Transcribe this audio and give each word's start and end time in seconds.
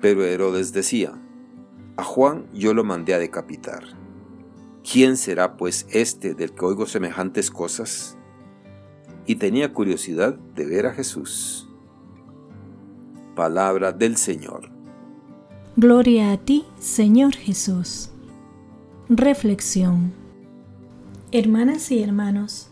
Pero 0.00 0.24
Herodes 0.24 0.72
decía, 0.72 1.12
a 1.96 2.04
Juan 2.04 2.46
yo 2.52 2.74
lo 2.74 2.84
mandé 2.84 3.14
a 3.14 3.18
decapitar. 3.18 3.84
¿Quién 4.90 5.16
será 5.16 5.56
pues 5.56 5.86
este 5.90 6.34
del 6.34 6.52
que 6.52 6.64
oigo 6.64 6.86
semejantes 6.86 7.50
cosas? 7.50 8.16
Y 9.26 9.36
tenía 9.36 9.72
curiosidad 9.72 10.34
de 10.54 10.64
ver 10.64 10.86
a 10.86 10.94
Jesús. 10.94 11.68
Palabra 13.34 13.92
del 13.92 14.16
Señor. 14.16 14.70
Gloria 15.76 16.32
a 16.32 16.38
ti, 16.38 16.64
Señor 16.78 17.34
Jesús. 17.34 18.10
Reflexión. 19.08 20.12
Hermanas 21.30 21.90
y 21.90 22.02
hermanos, 22.02 22.70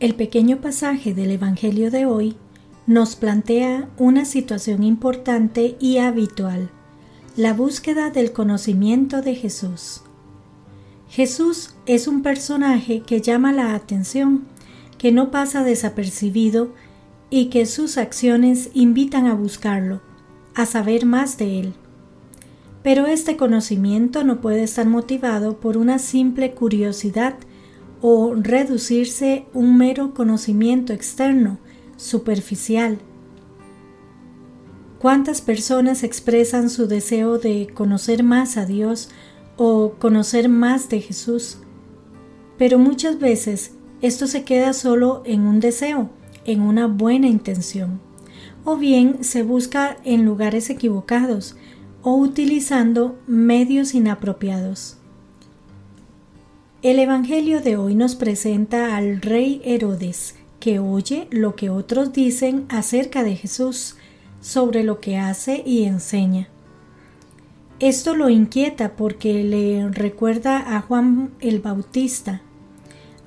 el 0.00 0.14
pequeño 0.14 0.60
pasaje 0.60 1.14
del 1.14 1.30
Evangelio 1.30 1.90
de 1.90 2.06
hoy 2.06 2.36
nos 2.86 3.16
plantea 3.16 3.88
una 3.96 4.24
situación 4.24 4.82
importante 4.82 5.76
y 5.80 5.98
habitual, 5.98 6.70
la 7.36 7.54
búsqueda 7.54 8.10
del 8.10 8.32
conocimiento 8.32 9.22
de 9.22 9.34
Jesús. 9.34 10.02
Jesús 11.08 11.74
es 11.86 12.06
un 12.08 12.22
personaje 12.22 13.00
que 13.00 13.20
llama 13.20 13.52
la 13.52 13.74
atención, 13.74 14.44
que 14.98 15.12
no 15.12 15.30
pasa 15.30 15.62
desapercibido 15.62 16.72
y 17.30 17.46
que 17.46 17.66
sus 17.66 17.98
acciones 17.98 18.70
invitan 18.74 19.26
a 19.26 19.34
buscarlo, 19.34 20.00
a 20.54 20.66
saber 20.66 21.06
más 21.06 21.38
de 21.38 21.60
él. 21.60 21.74
Pero 22.82 23.06
este 23.06 23.36
conocimiento 23.36 24.24
no 24.24 24.40
puede 24.40 24.62
estar 24.62 24.86
motivado 24.86 25.58
por 25.58 25.78
una 25.78 25.98
simple 25.98 26.52
curiosidad 26.52 27.34
o 28.02 28.34
reducirse 28.34 29.46
un 29.54 29.78
mero 29.78 30.12
conocimiento 30.12 30.92
externo, 30.92 31.58
superficial. 31.96 32.98
¿Cuántas 34.98 35.42
personas 35.42 36.02
expresan 36.02 36.70
su 36.70 36.86
deseo 36.86 37.38
de 37.38 37.68
conocer 37.74 38.22
más 38.22 38.56
a 38.56 38.64
Dios 38.64 39.10
o 39.56 39.92
conocer 39.98 40.48
más 40.48 40.88
de 40.88 41.00
Jesús? 41.00 41.58
Pero 42.56 42.78
muchas 42.78 43.18
veces 43.18 43.72
esto 44.00 44.26
se 44.26 44.44
queda 44.44 44.72
solo 44.72 45.22
en 45.26 45.42
un 45.42 45.60
deseo, 45.60 46.10
en 46.44 46.60
una 46.60 46.86
buena 46.86 47.26
intención, 47.26 48.00
o 48.64 48.76
bien 48.76 49.24
se 49.24 49.42
busca 49.42 49.98
en 50.04 50.24
lugares 50.24 50.70
equivocados 50.70 51.56
o 52.02 52.14
utilizando 52.14 53.18
medios 53.26 53.94
inapropiados. 53.94 54.98
El 56.82 56.98
Evangelio 56.98 57.62
de 57.62 57.78
hoy 57.78 57.94
nos 57.94 58.14
presenta 58.14 58.94
al 58.96 59.22
rey 59.22 59.62
Herodes, 59.64 60.34
que 60.64 60.78
oye 60.78 61.28
lo 61.30 61.56
que 61.56 61.68
otros 61.68 62.14
dicen 62.14 62.64
acerca 62.70 63.22
de 63.22 63.36
Jesús, 63.36 63.96
sobre 64.40 64.82
lo 64.82 64.98
que 64.98 65.18
hace 65.18 65.62
y 65.66 65.84
enseña. 65.84 66.48
Esto 67.80 68.16
lo 68.16 68.30
inquieta 68.30 68.96
porque 68.96 69.44
le 69.44 69.86
recuerda 69.90 70.74
a 70.74 70.80
Juan 70.80 71.32
el 71.40 71.60
Bautista, 71.60 72.40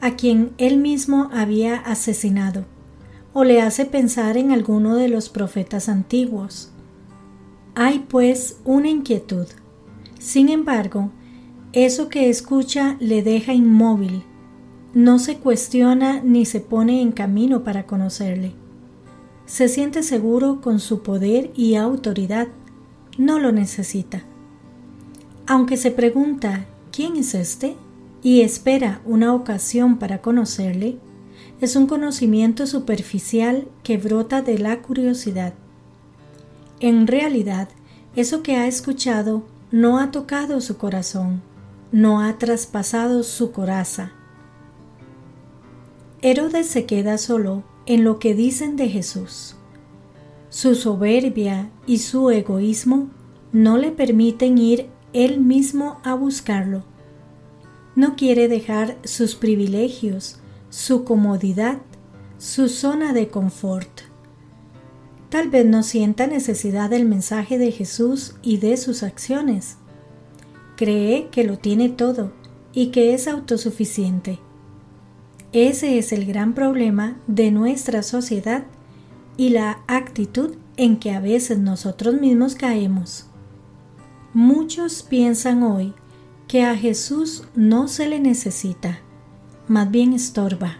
a 0.01 0.15
quien 0.15 0.53
él 0.57 0.77
mismo 0.77 1.29
había 1.31 1.75
asesinado, 1.75 2.65
o 3.33 3.43
le 3.43 3.61
hace 3.61 3.85
pensar 3.85 4.35
en 4.35 4.51
alguno 4.51 4.95
de 4.95 5.07
los 5.07 5.29
profetas 5.29 5.89
antiguos. 5.89 6.71
Hay 7.75 7.99
pues 7.99 8.57
una 8.65 8.89
inquietud. 8.89 9.45
Sin 10.17 10.49
embargo, 10.49 11.11
eso 11.71 12.09
que 12.09 12.31
escucha 12.31 12.97
le 12.99 13.21
deja 13.21 13.53
inmóvil 13.53 14.23
no 14.97 15.19
se 15.19 15.37
cuestiona 15.37 16.21
ni 16.23 16.47
se 16.47 16.59
pone 16.59 17.03
en 17.03 17.11
camino 17.11 17.63
para 17.63 17.85
conocerle. 17.85 18.53
Se 19.45 19.67
siente 19.67 20.01
seguro 20.01 20.59
con 20.59 20.79
su 20.79 21.03
poder 21.03 21.51
y 21.53 21.75
autoridad. 21.75 22.47
No 23.15 23.37
lo 23.37 23.51
necesita. 23.51 24.23
Aunque 25.45 25.77
se 25.77 25.91
pregunta 25.91 26.65
¿quién 26.91 27.15
es 27.15 27.35
este? 27.35 27.75
y 28.23 28.41
espera 28.41 28.99
una 29.05 29.35
ocasión 29.35 29.99
para 29.99 30.23
conocerle, 30.23 30.97
es 31.61 31.75
un 31.75 31.85
conocimiento 31.85 32.65
superficial 32.65 33.67
que 33.83 33.99
brota 33.99 34.41
de 34.41 34.57
la 34.57 34.81
curiosidad. 34.81 35.53
En 36.79 37.05
realidad, 37.05 37.69
eso 38.15 38.41
que 38.41 38.55
ha 38.55 38.65
escuchado 38.65 39.43
no 39.69 39.99
ha 39.99 40.09
tocado 40.09 40.59
su 40.59 40.77
corazón, 40.77 41.43
no 41.91 42.19
ha 42.23 42.39
traspasado 42.39 43.21
su 43.21 43.51
coraza, 43.51 44.13
Herodes 46.29 46.67
se 46.67 46.85
queda 46.85 47.17
solo 47.17 47.63
en 47.85 48.03
lo 48.03 48.19
que 48.19 48.35
dicen 48.35 48.75
de 48.75 48.89
Jesús. 48.89 49.55
Su 50.49 50.75
soberbia 50.75 51.71
y 51.85 51.99
su 51.99 52.29
egoísmo 52.31 53.09
no 53.53 53.77
le 53.77 53.91
permiten 53.91 54.57
ir 54.57 54.89
él 55.13 55.39
mismo 55.39 56.01
a 56.03 56.15
buscarlo. 56.15 56.83
No 57.95 58.17
quiere 58.17 58.49
dejar 58.49 58.97
sus 59.05 59.35
privilegios, 59.35 60.41
su 60.69 61.05
comodidad, 61.05 61.77
su 62.37 62.67
zona 62.67 63.13
de 63.13 63.29
confort. 63.29 64.01
Tal 65.29 65.49
vez 65.49 65.65
no 65.65 65.81
sienta 65.81 66.27
necesidad 66.27 66.89
del 66.89 67.05
mensaje 67.05 67.57
de 67.57 67.71
Jesús 67.71 68.35
y 68.41 68.57
de 68.57 68.75
sus 68.75 69.01
acciones. 69.01 69.77
Cree 70.75 71.29
que 71.29 71.45
lo 71.45 71.57
tiene 71.57 71.87
todo 71.87 72.33
y 72.73 72.87
que 72.87 73.13
es 73.13 73.29
autosuficiente. 73.29 74.39
Ese 75.53 75.97
es 75.97 76.11
el 76.11 76.25
gran 76.25 76.53
problema 76.53 77.17
de 77.27 77.51
nuestra 77.51 78.03
sociedad 78.03 78.65
y 79.37 79.49
la 79.49 79.79
actitud 79.87 80.55
en 80.75 80.97
que 80.97 81.11
a 81.11 81.19
veces 81.19 81.57
nosotros 81.57 82.19
mismos 82.19 82.55
caemos. 82.55 83.27
Muchos 84.33 85.03
piensan 85.03 85.63
hoy 85.63 85.93
que 86.47 86.63
a 86.63 86.75
Jesús 86.75 87.43
no 87.55 87.87
se 87.87 88.07
le 88.07 88.19
necesita, 88.19 88.99
más 89.67 89.89
bien 89.89 90.13
estorba. 90.13 90.77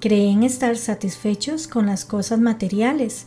Creen 0.00 0.42
estar 0.42 0.76
satisfechos 0.76 1.68
con 1.68 1.86
las 1.86 2.06
cosas 2.06 2.40
materiales 2.40 3.26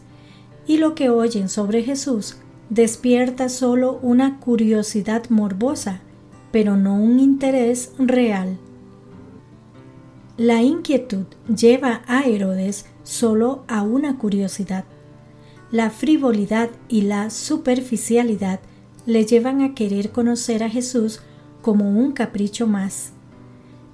y 0.65 0.77
lo 0.77 0.95
que 0.95 1.09
oyen 1.09 1.47
sobre 1.47 1.83
Jesús 1.83 2.37
despierta 2.69 3.49
solo 3.49 3.99
una 4.01 4.39
curiosidad 4.39 5.29
morbosa, 5.29 6.01
pero 6.51 6.75
no 6.75 6.95
un 6.95 7.19
interés 7.19 7.91
real. 7.99 8.57
La 10.37 10.63
inquietud 10.63 11.27
lleva 11.47 12.01
a 12.07 12.23
Herodes 12.23 12.85
solo 13.03 13.63
a 13.67 13.83
una 13.83 14.17
curiosidad. 14.17 14.83
La 15.69 15.91
frivolidad 15.91 16.71
y 16.89 17.01
la 17.01 17.29
superficialidad 17.29 18.59
le 19.05 19.27
llevan 19.27 19.61
a 19.61 19.75
querer 19.75 20.09
conocer 20.09 20.63
a 20.63 20.69
Jesús 20.69 21.21
como 21.61 21.87
un 21.87 22.13
capricho 22.13 22.65
más. 22.65 23.11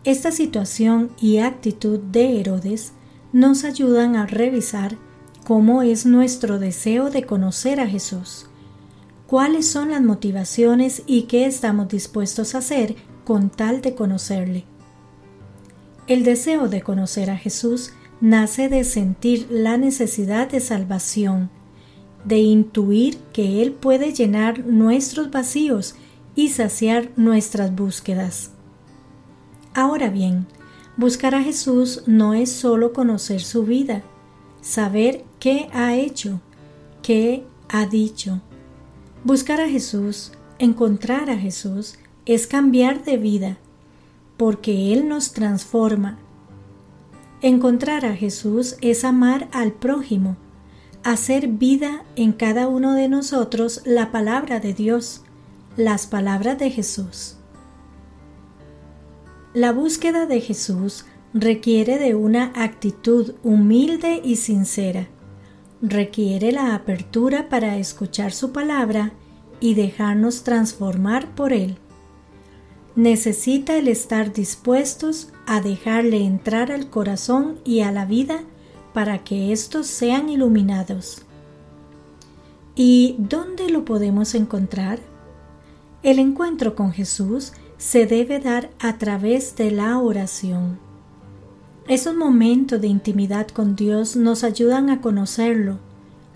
Esta 0.05 0.31
situación 0.31 1.11
y 1.19 1.39
actitud 1.39 1.99
de 1.99 2.39
Herodes 2.39 2.93
nos 3.33 3.65
ayudan 3.65 4.15
a 4.15 4.25
revisar 4.25 4.95
cómo 5.45 5.81
es 5.81 6.05
nuestro 6.05 6.57
deseo 6.57 7.09
de 7.09 7.23
conocer 7.23 7.81
a 7.81 7.87
Jesús, 7.87 8.45
cuáles 9.27 9.67
son 9.67 9.91
las 9.91 10.01
motivaciones 10.01 11.03
y 11.05 11.23
qué 11.23 11.45
estamos 11.45 11.89
dispuestos 11.89 12.55
a 12.55 12.59
hacer 12.59 12.95
con 13.25 13.49
tal 13.49 13.81
de 13.81 13.93
conocerle. 13.93 14.63
El 16.09 16.23
deseo 16.23 16.69
de 16.69 16.81
conocer 16.81 17.29
a 17.29 17.37
Jesús 17.37 17.91
nace 18.19 18.67
de 18.67 18.83
sentir 18.83 19.45
la 19.51 19.77
necesidad 19.77 20.49
de 20.49 20.59
salvación, 20.59 21.51
de 22.25 22.39
intuir 22.39 23.19
que 23.31 23.61
Él 23.61 23.73
puede 23.73 24.11
llenar 24.11 24.65
nuestros 24.65 25.29
vacíos 25.29 25.93
y 26.33 26.49
saciar 26.49 27.11
nuestras 27.15 27.75
búsquedas. 27.75 28.49
Ahora 29.75 30.09
bien, 30.09 30.47
buscar 30.97 31.35
a 31.35 31.43
Jesús 31.43 32.01
no 32.07 32.33
es 32.33 32.51
solo 32.51 32.91
conocer 32.91 33.41
su 33.41 33.63
vida, 33.63 34.01
saber 34.61 35.23
qué 35.39 35.69
ha 35.73 35.93
hecho, 35.93 36.41
qué 37.03 37.45
ha 37.69 37.85
dicho. 37.85 38.41
Buscar 39.23 39.61
a 39.61 39.69
Jesús, 39.69 40.31
encontrar 40.57 41.29
a 41.29 41.37
Jesús, 41.37 41.99
es 42.25 42.47
cambiar 42.47 43.03
de 43.03 43.17
vida, 43.17 43.59
porque 44.39 44.93
Él 44.93 45.09
nos 45.09 45.33
transforma. 45.33 46.17
Encontrar 47.41 48.05
a 48.05 48.15
Jesús 48.15 48.77
es 48.79 49.03
amar 49.03 49.49
al 49.51 49.73
prójimo, 49.73 50.37
hacer 51.03 51.49
vida 51.49 52.05
en 52.15 52.31
cada 52.31 52.69
uno 52.69 52.93
de 52.93 53.09
nosotros 53.09 53.81
la 53.83 54.13
palabra 54.13 54.61
de 54.61 54.73
Dios, 54.73 55.23
las 55.75 56.07
palabras 56.07 56.57
de 56.57 56.71
Jesús. 56.71 57.35
La 59.53 59.73
búsqueda 59.73 60.25
de 60.25 60.39
Jesús 60.39 61.03
requiere 61.33 61.97
de 61.97 62.15
una 62.15 62.53
actitud 62.55 63.35
humilde 63.43 64.21
y 64.23 64.37
sincera. 64.37 65.09
Requiere 65.81 66.53
la 66.53 66.75
apertura 66.75 67.49
para 67.49 67.77
escuchar 67.77 68.31
su 68.31 68.53
palabra 68.53 69.11
y 69.59 69.73
dejarnos 69.73 70.43
transformar 70.43 71.35
por 71.35 71.51
él. 71.51 71.77
Necesita 72.95 73.77
el 73.77 73.87
estar 73.87 74.33
dispuestos 74.33 75.29
a 75.45 75.61
dejarle 75.61 76.23
entrar 76.25 76.71
al 76.71 76.89
corazón 76.89 77.59
y 77.63 77.81
a 77.81 77.91
la 77.91 78.05
vida 78.05 78.41
para 78.93 79.23
que 79.23 79.51
éstos 79.51 79.87
sean 79.87 80.29
iluminados. 80.29 81.23
¿Y 82.75 83.15
dónde 83.19 83.69
lo 83.69 83.85
podemos 83.85 84.35
encontrar? 84.35 84.99
El 86.01 86.19
encuentro 86.19 86.75
con 86.75 86.91
Jesús 86.91 87.53
se 87.77 88.05
debe 88.05 88.39
dar 88.39 88.69
a 88.79 88.97
través 88.97 89.55
de 89.55 89.71
la 89.71 89.97
oración. 89.99 90.79
Esos 91.87 92.15
momentos 92.15 92.79
de 92.79 92.87
intimidad 92.87 93.47
con 93.47 93.75
Dios 93.75 94.15
nos 94.15 94.43
ayudan 94.43 94.89
a 94.89 95.01
conocerlo, 95.01 95.79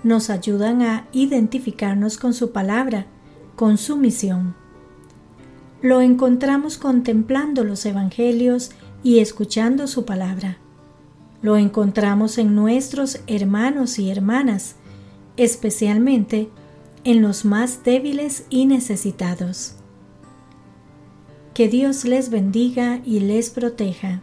nos 0.03 0.29
ayudan 0.29 0.81
a 0.81 1.07
identificarnos 1.11 2.17
con 2.17 2.33
su 2.33 2.51
palabra, 2.51 3.06
con 3.56 3.77
su 3.77 3.97
misión. 3.97 4.56
Lo 5.83 6.00
encontramos 6.00 6.77
contemplando 6.77 7.65
los 7.65 7.85
evangelios 7.85 8.71
y 9.03 9.19
escuchando 9.19 9.88
su 9.88 10.06
palabra. 10.06 10.57
Lo 11.41 11.57
encontramos 11.57 12.38
en 12.38 12.56
nuestros 12.56 13.19
hermanos 13.27 14.00
y 14.00 14.09
hermanas, 14.09 14.77
especialmente 15.35 16.50
en 17.03 17.21
los 17.21 17.44
más 17.44 17.83
débiles 17.83 18.45
y 18.50 18.65
necesitados. 18.65 19.75
Que 21.53 21.68
Dios 21.68 22.06
les 22.06 22.30
bendiga 22.30 23.01
y 23.03 23.19
les 23.19 23.50
proteja. 23.50 24.21